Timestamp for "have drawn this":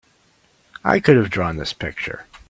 1.17-1.73